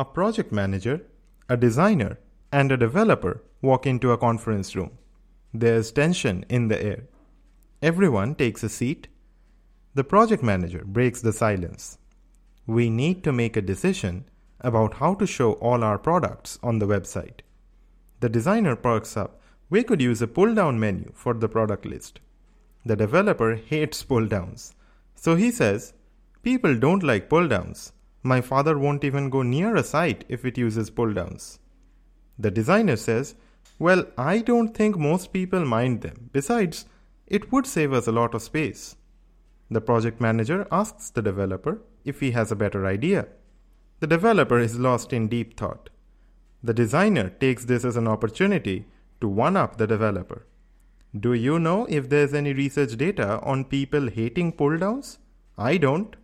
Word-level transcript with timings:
A 0.00 0.04
project 0.06 0.50
manager, 0.50 1.02
a 1.46 1.58
designer, 1.58 2.18
and 2.50 2.72
a 2.72 2.78
developer 2.78 3.42
walk 3.60 3.86
into 3.86 4.12
a 4.12 4.16
conference 4.16 4.74
room. 4.74 4.92
There's 5.52 5.92
tension 5.92 6.46
in 6.48 6.68
the 6.68 6.82
air. 6.82 7.02
Everyone 7.82 8.34
takes 8.34 8.62
a 8.62 8.70
seat. 8.70 9.08
The 9.92 10.02
project 10.02 10.42
manager 10.42 10.84
breaks 10.86 11.20
the 11.20 11.34
silence. 11.34 11.98
We 12.66 12.88
need 12.88 13.22
to 13.24 13.30
make 13.40 13.58
a 13.58 13.68
decision 13.72 14.24
about 14.60 14.94
how 14.94 15.12
to 15.16 15.26
show 15.26 15.52
all 15.66 15.84
our 15.84 15.98
products 15.98 16.58
on 16.62 16.78
the 16.78 16.86
website. 16.86 17.40
The 18.20 18.30
designer 18.30 18.76
perks 18.76 19.18
up. 19.18 19.38
We 19.68 19.82
could 19.82 20.00
use 20.00 20.22
a 20.22 20.26
pull 20.26 20.54
down 20.54 20.80
menu 20.80 21.12
for 21.12 21.34
the 21.34 21.50
product 21.50 21.84
list. 21.84 22.20
The 22.86 22.96
developer 22.96 23.56
hates 23.56 24.02
pull 24.02 24.26
downs. 24.26 24.74
So 25.14 25.36
he 25.36 25.50
says, 25.50 25.92
People 26.42 26.78
don't 26.78 27.02
like 27.02 27.28
pull 27.28 27.48
downs. 27.48 27.92
My 28.22 28.40
father 28.40 28.78
won't 28.78 29.04
even 29.04 29.30
go 29.30 29.42
near 29.42 29.76
a 29.76 29.82
site 29.82 30.24
if 30.28 30.44
it 30.44 30.58
uses 30.58 30.90
pull 30.90 31.12
downs. 31.14 31.58
The 32.38 32.50
designer 32.50 32.96
says, 32.96 33.34
Well, 33.78 34.06
I 34.18 34.38
don't 34.38 34.74
think 34.74 34.98
most 34.98 35.32
people 35.32 35.64
mind 35.64 36.02
them. 36.02 36.30
Besides, 36.32 36.86
it 37.26 37.50
would 37.52 37.66
save 37.66 37.92
us 37.92 38.06
a 38.06 38.12
lot 38.12 38.34
of 38.34 38.42
space. 38.42 38.96
The 39.70 39.80
project 39.80 40.20
manager 40.20 40.66
asks 40.70 41.10
the 41.10 41.22
developer 41.22 41.80
if 42.04 42.20
he 42.20 42.32
has 42.32 42.50
a 42.50 42.56
better 42.56 42.86
idea. 42.86 43.28
The 44.00 44.06
developer 44.06 44.58
is 44.58 44.78
lost 44.78 45.12
in 45.12 45.28
deep 45.28 45.58
thought. 45.58 45.90
The 46.62 46.74
designer 46.74 47.30
takes 47.30 47.64
this 47.64 47.84
as 47.84 47.96
an 47.96 48.08
opportunity 48.08 48.86
to 49.20 49.28
one 49.28 49.56
up 49.56 49.76
the 49.76 49.86
developer. 49.86 50.46
Do 51.18 51.32
you 51.32 51.58
know 51.58 51.86
if 51.88 52.08
there's 52.08 52.34
any 52.34 52.52
research 52.52 52.96
data 52.96 53.40
on 53.42 53.64
people 53.64 54.08
hating 54.08 54.52
pull 54.52 54.78
downs? 54.78 55.18
I 55.58 55.76
don't. 55.76 56.16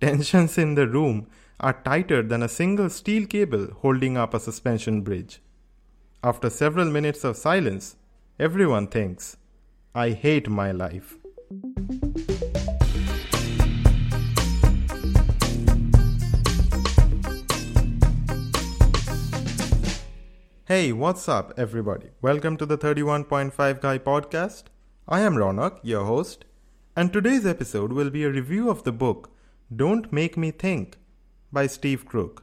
Tensions 0.00 0.56
in 0.56 0.76
the 0.76 0.88
room 0.88 1.26
are 1.60 1.74
tighter 1.74 2.22
than 2.22 2.42
a 2.42 2.48
single 2.48 2.88
steel 2.88 3.26
cable 3.26 3.66
holding 3.82 4.16
up 4.16 4.32
a 4.32 4.40
suspension 4.40 5.02
bridge. 5.02 5.42
After 6.24 6.48
several 6.48 6.86
minutes 6.86 7.22
of 7.22 7.36
silence, 7.36 7.96
everyone 8.38 8.86
thinks, 8.86 9.36
I 9.94 10.12
hate 10.12 10.48
my 10.48 10.72
life. 10.72 11.18
Hey, 20.64 20.92
what's 20.92 21.28
up, 21.28 21.52
everybody? 21.58 22.08
Welcome 22.22 22.56
to 22.56 22.64
the 22.64 22.78
31.5 22.78 23.80
Guy 23.82 23.98
podcast. 23.98 24.64
I 25.06 25.20
am 25.20 25.34
Rounak, 25.34 25.78
your 25.82 26.06
host, 26.06 26.46
and 26.96 27.12
today's 27.12 27.44
episode 27.44 27.92
will 27.92 28.08
be 28.08 28.24
a 28.24 28.30
review 28.30 28.70
of 28.70 28.84
the 28.84 28.92
book 28.92 29.30
Don't 29.74 30.12
Make 30.12 30.36
Me 30.36 30.50
Think 30.50 30.98
by 31.52 31.68
Steve 31.68 32.04
Krug. 32.04 32.42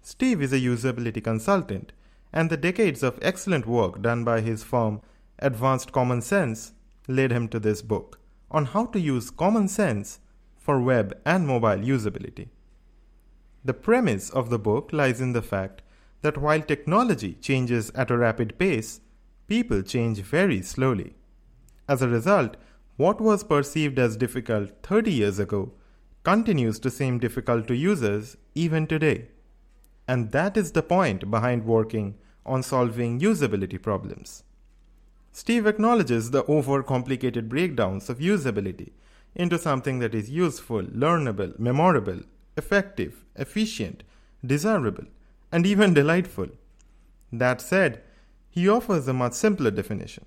Steve 0.00 0.40
is 0.40 0.52
a 0.52 0.60
usability 0.60 1.20
consultant, 1.22 1.92
and 2.32 2.50
the 2.50 2.56
decades 2.56 3.02
of 3.02 3.18
excellent 3.20 3.66
work 3.66 4.00
done 4.00 4.22
by 4.22 4.42
his 4.42 4.62
firm 4.62 5.00
Advanced 5.40 5.90
Common 5.90 6.22
Sense 6.22 6.72
led 7.08 7.32
him 7.32 7.48
to 7.48 7.58
this 7.58 7.82
book 7.82 8.20
on 8.48 8.66
how 8.66 8.86
to 8.86 9.00
use 9.00 9.28
common 9.28 9.66
sense 9.66 10.20
for 10.56 10.80
web 10.80 11.18
and 11.26 11.48
mobile 11.48 11.84
usability. 11.84 12.50
The 13.64 13.74
premise 13.74 14.30
of 14.30 14.48
the 14.48 14.58
book 14.60 14.92
lies 14.92 15.20
in 15.20 15.32
the 15.32 15.42
fact 15.42 15.82
that 16.20 16.38
while 16.38 16.62
technology 16.62 17.32
changes 17.40 17.90
at 17.96 18.12
a 18.12 18.16
rapid 18.16 18.56
pace, 18.56 19.00
people 19.48 19.82
change 19.82 20.20
very 20.20 20.62
slowly. 20.62 21.14
As 21.88 22.02
a 22.02 22.08
result, 22.08 22.56
what 22.96 23.20
was 23.20 23.42
perceived 23.42 23.98
as 23.98 24.16
difficult 24.16 24.70
30 24.84 25.10
years 25.10 25.40
ago 25.40 25.72
continues 26.22 26.78
to 26.78 26.90
seem 26.90 27.18
difficult 27.18 27.66
to 27.66 27.74
users 27.74 28.36
even 28.54 28.86
today. 28.86 29.28
And 30.06 30.30
that 30.32 30.56
is 30.56 30.72
the 30.72 30.82
point 30.82 31.30
behind 31.30 31.64
working 31.64 32.16
on 32.46 32.62
solving 32.62 33.20
usability 33.20 33.80
problems. 33.80 34.44
Steve 35.32 35.66
acknowledges 35.66 36.30
the 36.30 36.44
overcomplicated 36.44 37.48
breakdowns 37.48 38.10
of 38.10 38.18
usability 38.18 38.90
into 39.34 39.58
something 39.58 39.98
that 40.00 40.14
is 40.14 40.30
useful, 40.30 40.82
learnable, 40.82 41.58
memorable, 41.58 42.20
effective, 42.56 43.24
efficient, 43.36 44.02
desirable, 44.44 45.04
and 45.50 45.66
even 45.66 45.94
delightful. 45.94 46.48
That 47.32 47.60
said, 47.60 48.02
he 48.50 48.68
offers 48.68 49.08
a 49.08 49.14
much 49.14 49.32
simpler 49.32 49.70
definition. 49.70 50.26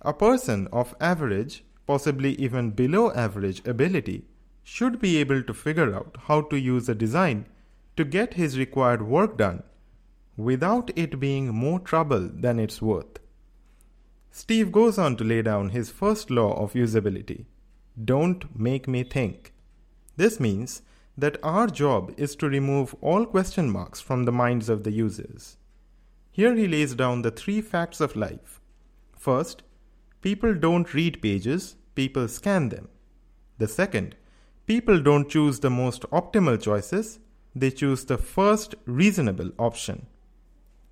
A 0.00 0.14
person 0.14 0.66
of 0.72 0.94
average, 1.00 1.64
possibly 1.86 2.34
even 2.36 2.70
below 2.70 3.12
average 3.12 3.64
ability 3.66 4.24
should 4.62 5.00
be 5.00 5.16
able 5.18 5.42
to 5.42 5.54
figure 5.54 5.94
out 5.94 6.16
how 6.26 6.40
to 6.40 6.58
use 6.58 6.88
a 6.88 6.94
design 6.94 7.46
to 7.96 8.04
get 8.04 8.34
his 8.34 8.58
required 8.58 9.02
work 9.02 9.36
done 9.36 9.62
without 10.36 10.90
it 10.96 11.20
being 11.20 11.48
more 11.48 11.78
trouble 11.78 12.30
than 12.32 12.58
it's 12.58 12.80
worth. 12.80 13.18
Steve 14.30 14.72
goes 14.72 14.98
on 14.98 15.16
to 15.16 15.24
lay 15.24 15.42
down 15.42 15.70
his 15.70 15.90
first 15.90 16.30
law 16.30 16.54
of 16.54 16.72
usability 16.72 17.44
don't 18.02 18.58
make 18.58 18.88
me 18.88 19.04
think. 19.04 19.52
This 20.16 20.40
means 20.40 20.82
that 21.16 21.36
our 21.42 21.66
job 21.66 22.14
is 22.16 22.34
to 22.36 22.48
remove 22.48 22.94
all 23.00 23.26
question 23.26 23.70
marks 23.70 24.00
from 24.00 24.24
the 24.24 24.32
minds 24.32 24.68
of 24.68 24.84
the 24.84 24.90
users. 24.90 25.58
Here 26.30 26.54
he 26.54 26.66
lays 26.66 26.94
down 26.94 27.22
the 27.22 27.30
three 27.30 27.60
facts 27.60 28.00
of 28.00 28.16
life. 28.16 28.60
First, 29.18 29.62
people 30.22 30.54
don't 30.54 30.94
read 30.94 31.20
pages, 31.20 31.76
people 31.94 32.28
scan 32.28 32.70
them. 32.70 32.88
The 33.58 33.68
second, 33.68 34.16
people 34.66 35.00
don't 35.00 35.28
choose 35.28 35.60
the 35.60 35.70
most 35.70 36.02
optimal 36.10 36.60
choices, 36.60 37.18
they 37.54 37.70
choose 37.70 38.04
the 38.04 38.18
first 38.18 38.74
reasonable 38.86 39.50
option. 39.58 40.06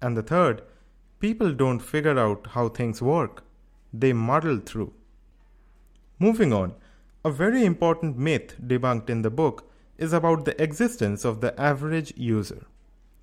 And 0.03 0.17
the 0.17 0.23
third, 0.23 0.63
people 1.19 1.53
don't 1.53 1.81
figure 1.81 2.19
out 2.19 2.49
how 2.53 2.69
things 2.69 3.03
work, 3.03 3.45
they 3.93 4.13
muddle 4.13 4.59
through. 4.59 4.93
Moving 6.19 6.53
on, 6.53 6.75
a 7.25 7.31
very 7.31 7.65
important 7.65 8.17
myth 8.17 8.57
debunked 8.67 9.11
in 9.11 9.23
the 9.23 9.31
book 9.31 9.71
is 9.99 10.15
about 10.15 10.47
the 10.47 10.61
existence 10.63 11.25
of 11.25 11.43
the 11.43 11.59
average 11.61 12.15
user. 12.17 12.65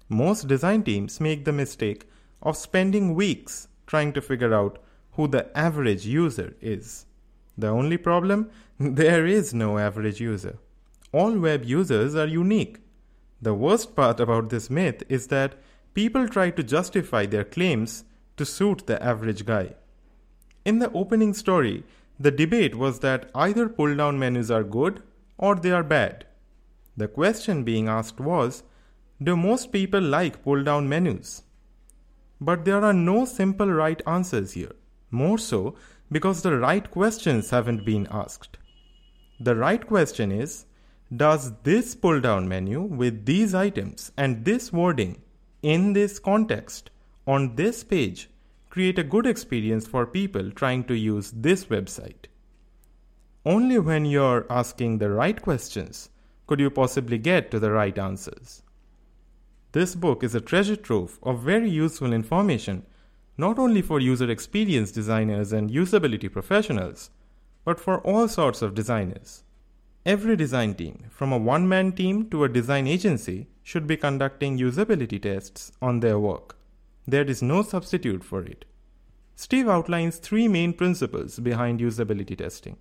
Most 0.08 0.48
design 0.48 0.84
teams 0.84 1.20
make 1.20 1.44
the 1.44 1.52
mistake 1.52 2.08
of 2.44 2.56
spending 2.56 3.16
weeks 3.16 3.68
trying 3.88 4.14
to 4.14 4.22
figure 4.22 4.54
out 4.54 4.78
who 5.14 5.28
the 5.28 5.58
average 5.58 6.06
user 6.06 6.56
is. 6.62 7.07
The 7.58 7.68
only 7.68 7.98
problem? 7.98 8.50
There 8.80 9.26
is 9.26 9.54
no 9.54 9.78
average 9.80 10.20
user. 10.22 10.58
All 11.12 11.38
web 11.40 11.66
users 11.66 12.16
are 12.16 12.28
unique. 12.28 12.78
The 13.42 13.54
worst 13.54 13.96
part 13.96 14.20
about 14.20 14.50
this 14.50 14.70
myth 14.70 15.04
is 15.10 15.28
that 15.28 15.56
people 15.94 16.28
try 16.28 16.52
to 16.52 16.64
justify 16.64 17.26
their 17.26 17.44
claims 17.44 18.04
to 18.36 18.46
suit 18.46 18.86
the 18.86 19.02
average 19.02 19.46
guy. 19.46 19.76
In 20.66 20.80
the 20.80 20.92
opening 20.92 21.34
story, 21.34 21.84
the 22.20 22.32
debate 22.32 22.76
was 22.76 23.00
that 23.00 23.30
either 23.34 23.70
pull 23.70 23.96
down 23.96 24.20
menus 24.20 24.52
are 24.52 24.64
good 24.64 25.02
or 25.38 25.56
they 25.56 25.72
are 25.72 25.84
bad. 25.84 26.26
The 26.96 27.08
question 27.08 27.64
being 27.64 27.88
asked 27.88 28.20
was 28.20 28.64
Do 29.22 29.36
most 29.38 29.72
people 29.72 30.02
like 30.02 30.44
pull 30.44 30.64
down 30.64 30.90
menus? 30.90 31.44
But 32.42 32.66
there 32.66 32.84
are 32.84 32.94
no 32.94 33.26
simple 33.26 33.72
right 33.72 34.02
answers 34.06 34.54
here, 34.54 34.76
more 35.10 35.38
so 35.38 35.76
because 36.12 36.42
the 36.42 36.58
right 36.58 36.90
questions 36.90 37.50
haven't 37.50 37.86
been 37.86 38.08
asked. 38.10 38.58
The 39.40 39.56
right 39.56 39.86
question 39.86 40.32
is 40.32 40.66
Does 41.16 41.54
this 41.64 41.96
pull 41.96 42.22
down 42.22 42.48
menu 42.48 42.82
with 42.82 43.26
these 43.26 43.54
items 43.54 44.12
and 44.18 44.46
this 44.46 44.72
wording 44.74 45.22
in 45.62 45.94
this 45.94 46.20
context 46.20 46.90
on 47.26 47.56
this 47.56 47.84
page 47.84 48.30
create 48.70 49.00
a 49.00 49.04
good 49.04 49.26
experience 49.26 49.88
for 49.88 50.06
people 50.06 50.52
trying 50.52 50.84
to 50.86 50.96
use 50.96 51.32
this 51.32 51.66
website? 51.66 52.28
Only 53.46 53.80
when 53.80 54.06
you're 54.06 54.46
asking 54.50 54.98
the 54.98 55.10
right 55.10 55.42
questions 55.42 56.10
could 56.48 56.60
you 56.60 56.70
possibly 56.70 57.18
get 57.18 57.52
to 57.52 57.60
the 57.60 57.72
right 57.72 57.98
answers. 57.98 58.64
This 59.74 59.96
book 59.96 60.24
is 60.24 60.34
a 60.34 60.42
treasure 60.42 60.76
trove 60.76 61.20
of 61.22 61.42
very 61.42 61.70
useful 61.70 62.14
information 62.14 62.86
not 63.38 63.60
only 63.60 63.82
for 63.82 64.00
user 64.00 64.30
experience 64.30 64.92
designers 64.92 65.54
and 65.54 65.70
usability 65.70 66.32
professionals, 66.32 67.12
but 67.64 67.80
for 67.80 68.00
all 68.00 68.28
sorts 68.28 68.62
of 68.62 68.74
designers. 68.74 69.44
Every 70.06 70.36
design 70.36 70.74
team, 70.74 71.06
from 71.10 71.32
a 71.34 71.38
one 71.38 71.68
man 71.68 71.92
team 71.92 72.30
to 72.30 72.46
a 72.46 72.50
design 72.50 72.88
agency, 72.88 73.48
should 73.62 73.86
be 73.86 73.98
conducting 73.98 74.58
usability 74.58 75.22
tests 75.22 75.72
on 75.82 76.00
their 76.00 76.18
work. 76.18 76.56
There 77.06 77.26
is 77.26 77.42
no 77.42 77.62
substitute 77.62 78.24
for 78.24 78.42
it. 78.44 78.66
Steve 79.36 79.68
outlines 79.68 80.18
three 80.18 80.48
main 80.48 80.74
principles 80.74 81.40
behind 81.40 81.80
usability 81.80 82.38
testing. 82.38 82.78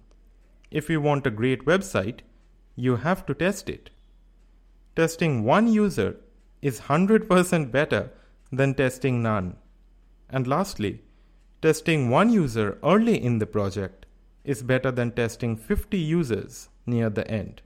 If 0.70 0.88
you 0.88 1.00
want 1.00 1.26
a 1.26 1.30
great 1.30 1.64
website, 1.66 2.20
you 2.76 2.96
have 2.96 3.26
to 3.26 3.34
test 3.34 3.68
it. 3.68 3.90
Testing 4.94 5.44
one 5.44 5.68
user 5.68 6.16
is 6.62 6.80
100% 6.82 7.70
better 7.70 8.10
than 8.50 8.74
testing 8.74 9.22
none. 9.22 9.56
And 10.28 10.46
lastly, 10.46 11.02
testing 11.62 12.10
one 12.10 12.30
user 12.30 12.78
early 12.82 13.22
in 13.22 13.38
the 13.38 13.46
project 13.46 14.06
is 14.44 14.62
better 14.62 14.90
than 14.90 15.12
testing 15.12 15.56
50 15.56 15.98
users 15.98 16.68
near 16.86 17.10
the 17.10 17.28
end. 17.30 17.62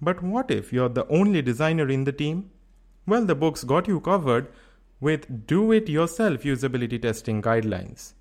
But 0.00 0.22
what 0.22 0.50
if 0.50 0.72
you're 0.72 0.88
the 0.88 1.06
only 1.08 1.42
designer 1.42 1.88
in 1.88 2.04
the 2.04 2.12
team? 2.12 2.50
well, 3.10 3.24
the 3.24 3.34
book's 3.34 3.64
got 3.64 3.88
you 3.88 4.00
covered 4.00 4.48
with 5.00 5.46
do 5.46 5.72
it 5.72 5.88
yourself 5.88 6.42
usability 6.42 7.00
testing 7.02 7.42
guidelines. 7.42 8.12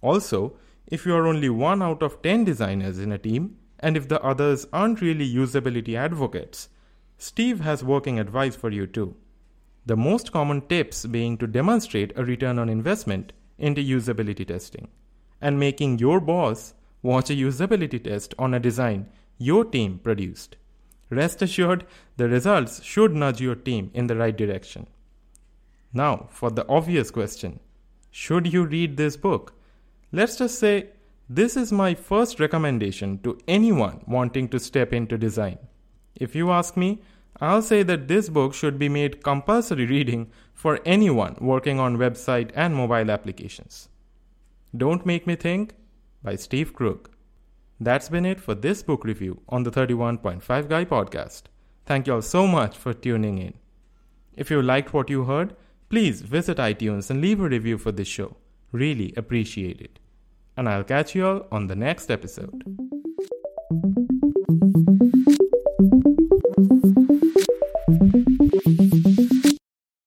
Also, 0.00 0.54
if 0.86 1.04
you 1.04 1.14
are 1.14 1.26
only 1.26 1.48
one 1.48 1.82
out 1.82 2.02
of 2.02 2.22
10 2.22 2.44
designers 2.44 2.98
in 2.98 3.12
a 3.12 3.18
team, 3.18 3.56
and 3.80 3.96
if 3.96 4.08
the 4.08 4.22
others 4.22 4.66
aren't 4.72 5.00
really 5.00 5.28
usability 5.28 5.96
advocates, 5.96 6.68
Steve 7.18 7.60
has 7.60 7.84
working 7.84 8.18
advice 8.18 8.56
for 8.56 8.70
you 8.70 8.86
too. 8.86 9.16
The 9.86 9.96
most 9.96 10.32
common 10.32 10.62
tips 10.62 11.06
being 11.06 11.38
to 11.38 11.46
demonstrate 11.46 12.12
a 12.16 12.24
return 12.24 12.58
on 12.58 12.68
investment 12.68 13.32
into 13.58 13.80
usability 13.82 14.46
testing 14.46 14.88
and 15.40 15.58
making 15.58 15.98
your 15.98 16.20
boss 16.20 16.74
watch 17.02 17.30
a 17.30 17.34
usability 17.34 18.02
test 18.02 18.34
on 18.38 18.54
a 18.54 18.60
design 18.60 19.08
your 19.38 19.64
team 19.64 19.98
produced. 19.98 20.56
Rest 21.10 21.40
assured, 21.42 21.86
the 22.16 22.28
results 22.28 22.82
should 22.82 23.14
nudge 23.14 23.40
your 23.40 23.54
team 23.54 23.90
in 23.94 24.08
the 24.08 24.16
right 24.16 24.36
direction. 24.36 24.86
Now, 25.92 26.26
for 26.30 26.50
the 26.50 26.68
obvious 26.68 27.10
question 27.10 27.60
should 28.10 28.52
you 28.52 28.64
read 28.64 28.96
this 28.96 29.16
book? 29.16 29.54
Let's 30.12 30.36
just 30.36 30.58
say 30.58 30.88
this 31.28 31.56
is 31.56 31.70
my 31.70 31.94
first 31.94 32.40
recommendation 32.40 33.18
to 33.18 33.38
anyone 33.46 34.02
wanting 34.06 34.48
to 34.48 34.58
step 34.58 34.92
into 34.92 35.18
design. 35.18 35.58
If 36.14 36.34
you 36.34 36.50
ask 36.50 36.76
me, 36.76 37.02
I'll 37.40 37.62
say 37.62 37.82
that 37.84 38.08
this 38.08 38.28
book 38.28 38.52
should 38.52 38.78
be 38.78 38.88
made 38.88 39.22
compulsory 39.22 39.86
reading 39.86 40.30
for 40.52 40.80
anyone 40.84 41.36
working 41.40 41.78
on 41.78 41.96
website 41.96 42.50
and 42.54 42.74
mobile 42.74 43.10
applications. 43.10 43.88
Don't 44.76 45.06
Make 45.06 45.26
Me 45.26 45.36
Think 45.36 45.74
by 46.22 46.34
Steve 46.34 46.74
Krug. 46.74 47.08
That's 47.80 48.08
been 48.08 48.26
it 48.26 48.40
for 48.40 48.54
this 48.56 48.82
book 48.82 49.04
review 49.04 49.40
on 49.48 49.62
the 49.62 49.70
31.5 49.70 50.68
Guy 50.68 50.84
podcast. 50.84 51.44
Thank 51.86 52.08
you 52.08 52.14
all 52.14 52.22
so 52.22 52.46
much 52.46 52.76
for 52.76 52.92
tuning 52.92 53.38
in. 53.38 53.54
If 54.36 54.50
you 54.50 54.60
liked 54.60 54.92
what 54.92 55.08
you 55.08 55.24
heard, 55.24 55.54
please 55.88 56.22
visit 56.22 56.58
iTunes 56.58 57.08
and 57.08 57.20
leave 57.20 57.40
a 57.40 57.48
review 57.48 57.78
for 57.78 57.92
this 57.92 58.08
show. 58.08 58.36
Really 58.72 59.14
appreciate 59.16 59.80
it. 59.80 60.00
And 60.56 60.68
I'll 60.68 60.84
catch 60.84 61.14
you 61.14 61.26
all 61.26 61.46
on 61.52 61.68
the 61.68 61.76
next 61.76 62.10
episode. 62.10 62.64